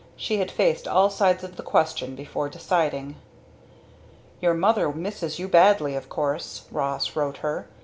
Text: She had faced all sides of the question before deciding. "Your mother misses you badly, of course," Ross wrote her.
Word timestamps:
She 0.15 0.37
had 0.37 0.49
faced 0.49 0.87
all 0.87 1.11
sides 1.11 1.43
of 1.43 1.57
the 1.57 1.61
question 1.61 2.15
before 2.15 2.49
deciding. 2.49 3.17
"Your 4.39 4.55
mother 4.55 4.91
misses 4.91 5.37
you 5.37 5.47
badly, 5.47 5.93
of 5.93 6.09
course," 6.09 6.63
Ross 6.71 7.15
wrote 7.15 7.37
her. 7.45 7.67